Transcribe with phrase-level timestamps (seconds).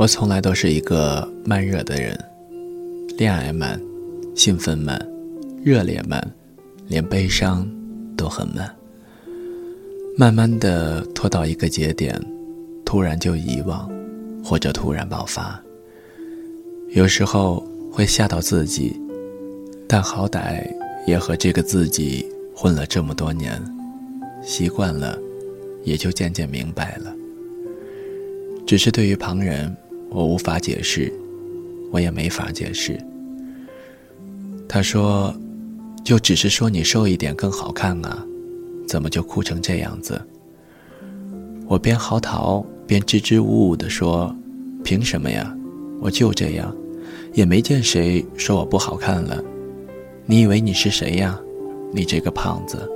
[0.00, 2.18] 我从来都是一个慢热的人，
[3.18, 3.78] 恋爱慢，
[4.34, 4.98] 兴奋慢，
[5.62, 6.26] 热烈慢，
[6.88, 7.70] 连悲伤
[8.16, 8.74] 都很慢。
[10.16, 12.18] 慢慢的拖到一个节点，
[12.82, 13.90] 突然就遗忘，
[14.42, 15.62] 或者突然爆发。
[16.92, 18.98] 有时候会吓到自己，
[19.86, 20.66] 但好歹
[21.06, 23.62] 也和这个自己混了这么多年，
[24.42, 25.18] 习惯了，
[25.84, 27.14] 也就渐渐明白了。
[28.66, 29.76] 只是对于旁人，
[30.10, 31.12] 我无法解释，
[31.90, 32.98] 我也没法解释。
[34.68, 35.34] 他说
[36.04, 38.24] ：“就只是说你瘦一点更好看啊，
[38.86, 40.20] 怎么就哭成这样子？”
[41.66, 44.34] 我边嚎啕边支支吾吾地说
[44.82, 45.56] ：“凭什么呀？
[46.00, 46.74] 我就这样，
[47.34, 49.42] 也没见谁说我不好看了。
[50.26, 51.38] 你以为你是谁呀？
[51.92, 52.88] 你这个胖子！”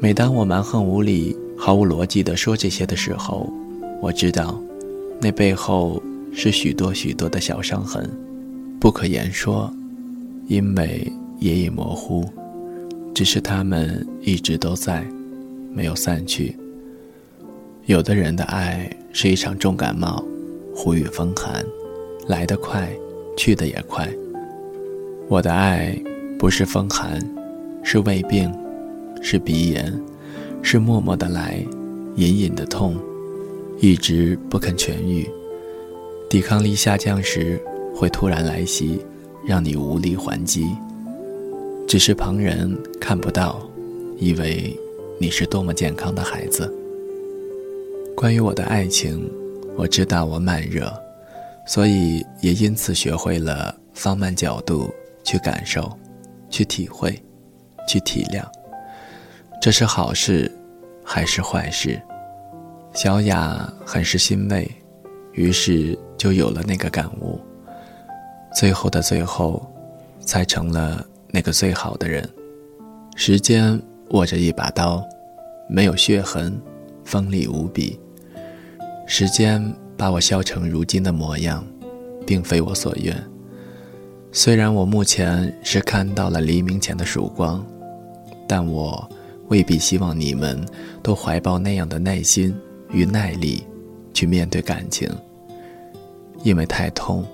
[0.00, 3.50] 每当我蛮横无理、毫无逻辑地说这些的时候，
[4.00, 4.58] 我知道，
[5.22, 8.08] 那背后是许多许多的小伤痕，
[8.80, 9.70] 不可言说，
[10.48, 12.26] 因为也已模糊，
[13.14, 15.04] 只是他们一直都在，
[15.74, 16.56] 没有散去。
[17.84, 20.24] 有的人的爱是一场重感冒，
[20.74, 21.62] 忽雨风寒，
[22.26, 22.88] 来得快，
[23.36, 24.08] 去得也快。
[25.28, 25.94] 我的爱
[26.38, 27.20] 不是风寒，
[27.82, 28.50] 是胃病，
[29.20, 29.92] 是鼻炎，
[30.62, 31.62] 是默默的来，
[32.16, 32.96] 隐隐的痛。
[33.82, 35.26] 一直不肯痊愈，
[36.28, 37.58] 抵抗力下降时
[37.94, 39.00] 会突然来袭，
[39.46, 40.66] 让你无力还击。
[41.88, 43.58] 只是旁人看不到，
[44.18, 44.78] 以为
[45.18, 46.70] 你是多么健康的孩子。
[48.14, 49.26] 关于我的爱情，
[49.76, 50.92] 我知道我慢热，
[51.66, 54.92] 所以也因此学会了放慢角度
[55.24, 55.90] 去感受，
[56.50, 57.18] 去体会，
[57.88, 58.44] 去体谅。
[59.58, 60.52] 这是好事，
[61.02, 61.98] 还是坏事？
[62.92, 64.68] 小雅很是欣慰，
[65.32, 67.40] 于是就有了那个感悟。
[68.54, 69.64] 最后的最后，
[70.18, 72.28] 才成了那个最好的人。
[73.14, 73.80] 时间
[74.10, 75.02] 握着一把刀，
[75.68, 76.60] 没有血痕，
[77.04, 77.98] 锋利无比。
[79.06, 79.62] 时间
[79.96, 81.64] 把我削成如今的模样，
[82.26, 83.16] 并非我所愿。
[84.32, 87.64] 虽然我目前是看到了黎明前的曙光，
[88.48, 89.08] 但我
[89.48, 90.60] 未必希望你们
[91.02, 92.52] 都怀抱那样的耐心。
[92.92, 93.64] 与耐力，
[94.12, 95.08] 去面对感情。
[96.42, 97.24] 因为太痛，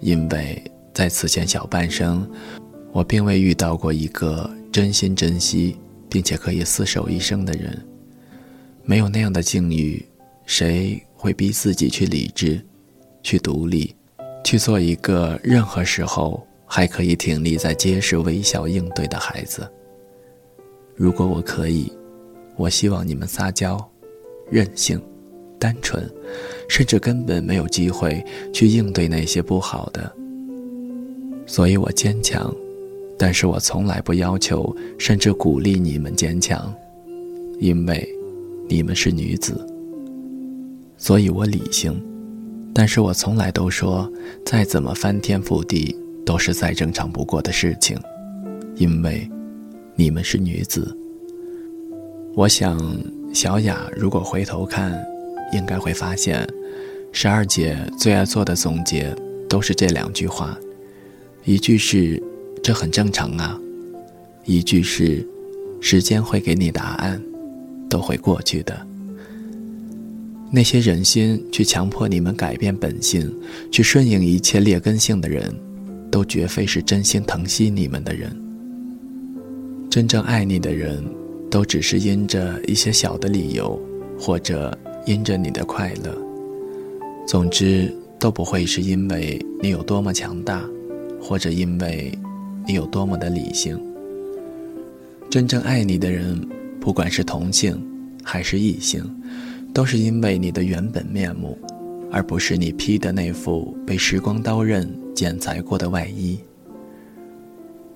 [0.00, 0.62] 因为
[0.94, 2.28] 在此前小半生，
[2.92, 5.76] 我并未遇到过一个真心珍惜
[6.08, 7.76] 并且可以厮守一生的人。
[8.84, 10.04] 没有那样的境遇，
[10.44, 12.64] 谁会逼自己去理智，
[13.22, 13.94] 去独立，
[14.44, 19.68] 去做一个任何时候还可以挺立在街市微笑应对的孩子？
[20.94, 21.92] 如果我可以，
[22.54, 23.76] 我希望你们撒娇。
[24.50, 25.00] 任性、
[25.58, 26.08] 单纯，
[26.68, 30.12] 甚至根本没有机会去应对那些不好的。
[31.46, 32.54] 所以我坚强，
[33.18, 36.72] 但是我从来不要求，甚至鼓励你们坚强，
[37.58, 38.08] 因为
[38.68, 39.66] 你们是女子。
[40.96, 42.00] 所以我理性，
[42.72, 44.10] 但是我从来都说，
[44.44, 47.98] 再怎么翻天覆地，都是再正常不过的事情，
[48.76, 49.28] 因为
[49.94, 50.96] 你们是女子。
[52.34, 52.78] 我想。
[53.32, 54.92] 小雅如果回头看，
[55.52, 56.48] 应该会发现，
[57.12, 59.14] 十二姐最爱做的总结
[59.48, 60.58] 都是这两句话：
[61.44, 62.22] 一句是
[62.62, 63.60] “这很正常啊”，
[64.46, 65.26] 一句是
[65.80, 67.22] “时间会给你答案，
[67.90, 68.86] 都会过去的”。
[70.50, 73.30] 那些忍心去强迫你们改变本性，
[73.70, 75.54] 去顺应一切劣根性的人，
[76.10, 78.34] 都绝非是真心疼惜你们的人。
[79.90, 81.04] 真正爱你的人。
[81.48, 83.80] 都只是因着一些小的理由，
[84.18, 84.76] 或者
[85.06, 86.12] 因着你的快乐，
[87.26, 90.68] 总之都不会是因为你有多么强大，
[91.20, 92.12] 或者因为
[92.66, 93.80] 你有多么的理性。
[95.30, 96.40] 真正爱你的人，
[96.80, 97.80] 不管是同性
[98.22, 99.02] 还是异性，
[99.72, 101.56] 都是因为你的原本面目，
[102.10, 106.38] 而不是你披的那副被时光刀刃剪裁过的外衣。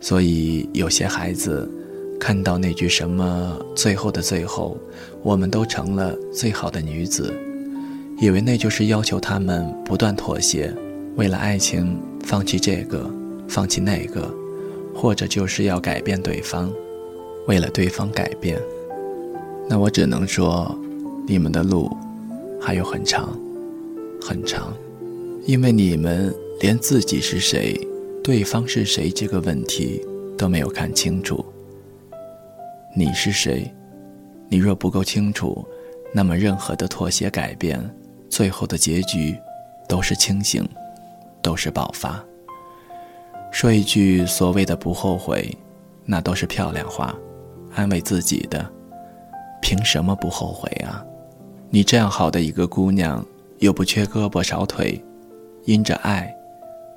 [0.00, 1.70] 所以有些孩子。
[2.18, 4.76] 看到那句什么“最后的最后，
[5.22, 7.32] 我们都成了最好的女子”，
[8.18, 10.72] 以为那就是要求他们不断妥协，
[11.16, 13.10] 为了爱情放弃这个，
[13.46, 14.32] 放弃那个，
[14.94, 16.72] 或者就是要改变对方，
[17.46, 18.58] 为了对方改变。
[19.68, 20.74] 那我只能说，
[21.26, 21.90] 你们的路
[22.60, 23.38] 还有很长，
[24.20, 24.72] 很长，
[25.44, 27.78] 因为你们连自己是谁，
[28.22, 30.00] 对方是谁这个问题
[30.38, 31.44] 都没有看清楚。
[32.96, 33.68] 你是谁？
[34.48, 35.66] 你若不够清楚，
[36.12, 37.80] 那么任何的妥协改变，
[38.28, 39.36] 最后的结局
[39.88, 40.64] 都是清醒，
[41.42, 42.24] 都是爆发。
[43.50, 45.52] 说一句所谓的不后悔，
[46.04, 47.12] 那都是漂亮话，
[47.74, 48.64] 安慰自己的。
[49.60, 51.04] 凭什么不后悔啊？
[51.70, 53.24] 你这样好的一个姑娘，
[53.58, 55.02] 又不缺胳膊少腿，
[55.64, 56.32] 因着爱，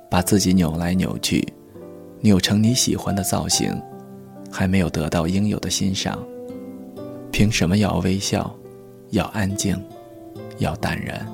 [0.08, 1.52] 把自己扭来扭去，
[2.20, 3.76] 扭成你喜欢的造型，
[4.50, 6.18] 还没有得到应有的欣赏。
[7.30, 8.54] 凭什么要微笑，
[9.10, 9.76] 要安静，
[10.58, 11.26] 要淡然？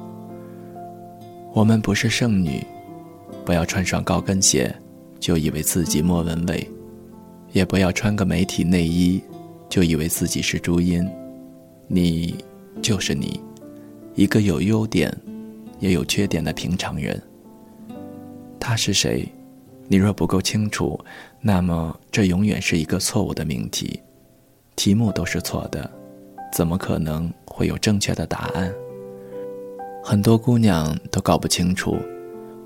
[1.53, 2.65] 我们不是圣女，
[3.45, 4.75] 不要穿上高跟鞋
[5.21, 6.69] 就以为自己莫文蔚，
[7.53, 9.23] 也不要穿个美体内衣
[9.69, 11.09] 就以为自己是朱茵。
[11.87, 12.35] 你。
[12.83, 13.41] 就是你，
[14.15, 15.17] 一个有优点，
[15.79, 17.23] 也有缺点的平常人。
[18.59, 19.27] 他是谁？
[19.89, 20.99] 你若不够清楚，
[21.41, 24.01] 那么这永远是一个错误的命题，
[24.77, 25.91] 题目都是错的，
[26.53, 28.73] 怎么可能会有正确的答案？
[30.03, 31.97] 很多姑娘都搞不清楚，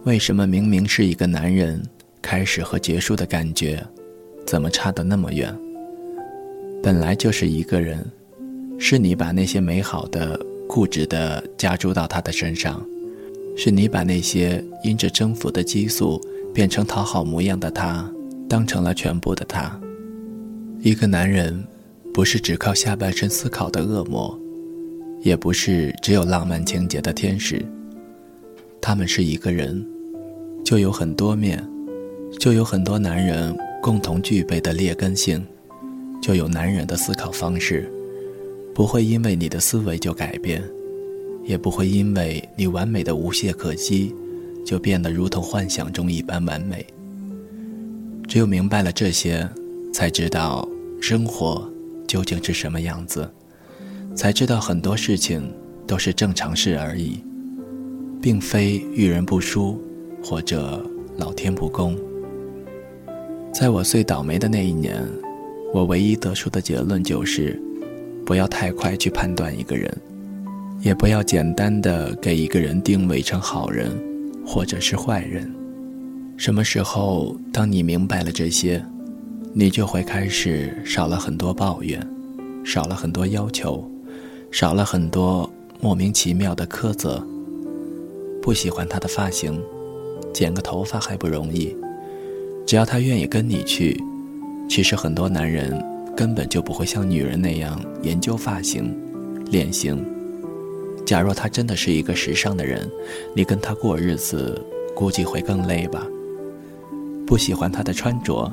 [0.05, 1.83] 为什么明明是一个男人，
[2.23, 3.85] 开始和结束的感觉，
[4.47, 5.55] 怎么差得那么远？
[6.83, 8.05] 本来就是一个人。
[8.81, 10.39] 是你把那些美好的、
[10.69, 12.81] 固执的加诸到他的身上，
[13.57, 16.21] 是你把那些因着征服的激素
[16.53, 18.11] 变成讨好模样的他，
[18.49, 19.79] 当成了全部的他。
[20.81, 21.65] 一个男人，
[22.15, 24.39] 不是只靠下半身思考的恶魔，
[25.23, 27.65] 也不是只有浪漫情节的天使。
[28.81, 29.85] 他们是一个人，
[30.65, 31.63] 就有很多面，
[32.39, 35.45] 就有很多男人共同具备的劣根性，
[36.23, 37.93] 就有男人的思考方式。
[38.75, 40.63] 不会因为你的思维就改变，
[41.43, 44.15] 也不会因为你完美的无懈可击，
[44.69, 46.85] 就变得如同幻想中一般完美。
[48.27, 49.49] 只有明白了这些，
[49.95, 50.69] 才知道
[51.01, 51.67] 生活
[52.07, 53.27] 究竟是什么样子，
[54.15, 55.51] 才知道很多事情
[55.87, 57.25] 都是正常事而已，
[58.21, 59.83] 并非遇人不淑，
[60.23, 60.85] 或者
[61.17, 61.97] 老天不公。
[63.55, 65.03] 在我最倒霉的那一年，
[65.73, 67.59] 我唯一得出的结论就是。
[68.27, 69.91] 不要太快去判断一个人，
[70.83, 73.91] 也不要简单的给一个人定位成好人，
[74.49, 75.53] 或者是坏人。
[76.39, 78.83] 什么时候，当你明白了这些，
[79.53, 82.01] 你就会开始少了很多抱怨，
[82.65, 83.87] 少了很多要求，
[84.51, 85.49] 少了很多
[85.83, 87.23] 莫名其妙的苛责。
[88.41, 89.63] 不喜欢他的发型，
[90.33, 91.77] 剪个头发还不容易，
[92.67, 94.03] 只要他愿意跟你去。
[94.67, 95.79] 其实很多男人。
[96.19, 98.93] 根本就不会像女人那样研究发型、
[99.53, 100.05] 脸型。
[101.09, 102.87] 假若他真的是一个时尚的人，
[103.35, 104.63] 你跟他过日子
[104.95, 106.07] 估计会更累吧。
[107.27, 108.53] 不喜欢他的穿着，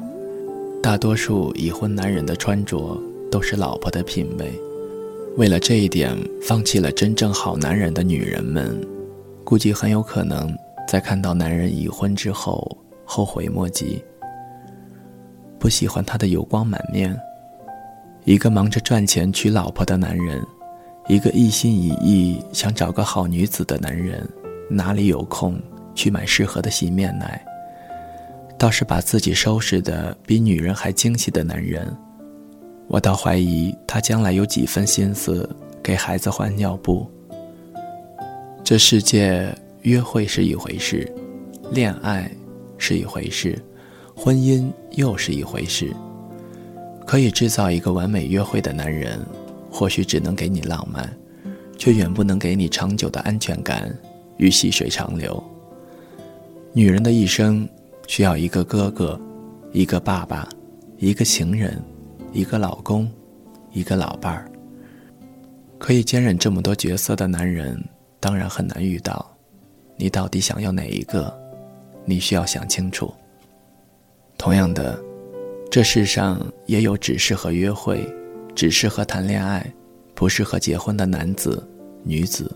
[0.81, 2.97] 大多数已婚男人的穿着
[3.29, 4.49] 都是老婆的品味。
[5.35, 8.81] 为了这一点放弃了真正好男人的女人们，
[9.43, 10.57] 估计很有可能
[10.87, 12.65] 在看到男人已婚之后
[13.03, 14.01] 后悔莫及。
[15.59, 17.13] 不喜欢他的油光满面。
[18.23, 20.41] 一个忙着赚钱娶老婆的男人，
[21.07, 24.27] 一个一心一意想找个好女子的男人，
[24.69, 25.61] 哪里有空
[25.93, 27.39] 去买适合的洗面奶？
[28.57, 31.95] 倒是把自己收拾的比女人还精细的男人，
[32.87, 35.47] 我倒怀疑他将来有几分心思
[35.83, 37.07] 给孩子换尿布。
[38.63, 41.07] 这世界，约会是一回事，
[41.71, 42.31] 恋爱
[42.79, 43.61] 是一回事，
[44.15, 45.93] 婚姻又是一回事。
[47.05, 49.23] 可以制造一个完美约会的男人，
[49.75, 51.13] 或许只能给你浪漫，
[51.77, 53.93] 却远不能给你长久的安全感
[54.37, 55.43] 与细水长流。
[56.71, 57.67] 女人的一生
[58.07, 59.19] 需要一个哥哥，
[59.73, 60.47] 一个爸爸，
[60.97, 61.83] 一个情人，
[62.31, 63.11] 一个老公，
[63.73, 64.49] 一个老伴儿。
[65.77, 67.77] 可以兼任这么多角色的男人，
[68.21, 69.29] 当然很难遇到。
[69.97, 71.37] 你到底想要哪一个？
[72.05, 73.13] 你需要想清楚。
[74.37, 74.97] 同样的。
[75.69, 78.07] 这世上也有只适合约会、
[78.55, 79.71] 只适合谈恋爱、
[80.13, 81.61] 不适合结婚的男子、
[82.03, 82.49] 女子。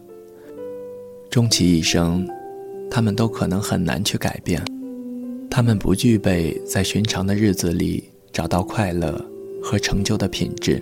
[1.29, 2.25] 终其一生，
[2.89, 4.63] 他们都可能很难去改变。
[5.51, 9.24] 他们不具备在寻常的日子里找到快乐
[9.62, 10.82] 和成就的品质。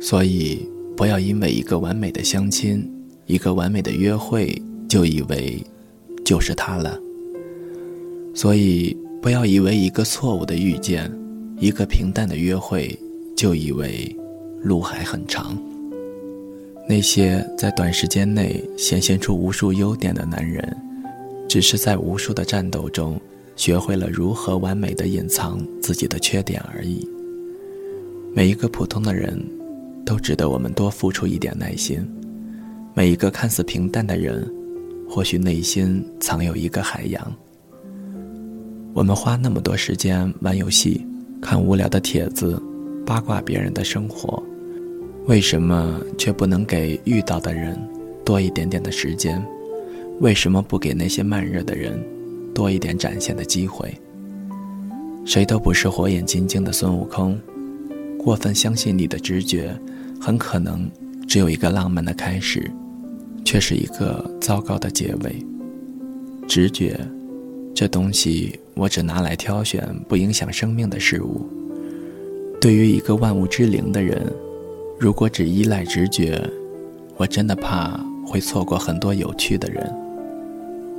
[0.00, 2.90] 所以，不要因为一个完美的相亲、
[3.26, 5.62] 一个完美的约会，就以为
[6.24, 6.98] 就是他了。
[8.34, 8.96] 所以。
[9.22, 11.08] 不要以为一个错误的遇见，
[11.60, 12.98] 一个平淡的约会，
[13.42, 14.16] 就以为
[14.62, 15.60] 路还很长。
[16.88, 20.64] 那些在短时间内显现出无数优点的男人，
[21.48, 23.20] 只是在无数的战斗中，
[23.56, 27.04] 学会了如何完美的隐藏自己的缺点而已。
[28.32, 29.44] 每一个普通的人，
[30.06, 31.98] 都值得我们多付出一点耐心，
[32.94, 34.48] 每一个看似平淡的人，
[35.10, 37.36] 或许内心藏有一个海洋。
[38.94, 41.04] 我们花那么多时间玩游戏、
[41.40, 42.62] 看无聊的帖子、
[43.04, 44.42] 八卦别人的生活，
[45.26, 47.78] 为什么却不能给遇到的人
[48.24, 49.44] 多一点点的时间？
[50.20, 52.00] 为什么不给那些慢热的人
[52.54, 53.92] 多一点展现的机会？
[55.24, 57.38] 谁都不是火眼金睛的孙悟空，
[58.18, 59.76] 过分相信你的直觉，
[60.20, 60.90] 很可能
[61.26, 62.70] 只有一个浪漫的开始，
[63.44, 65.44] 却是一个糟糕的结尾。
[66.46, 66.98] 直觉。
[67.74, 71.48] 这东西我只拿来挑选不影响生命的事物。
[72.62, 74.32] 对于一个万物之灵的人，
[74.96, 76.40] 如果只依赖直觉，
[77.16, 79.92] 我真的怕会错过很多有趣的人。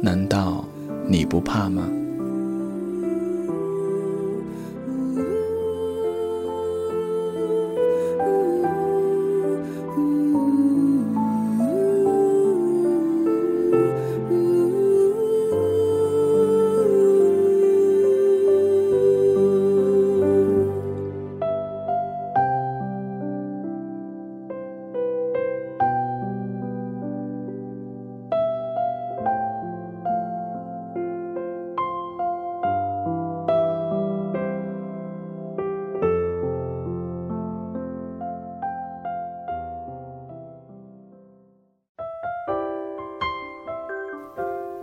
[0.01, 0.65] 难道
[1.07, 1.89] 你不怕吗？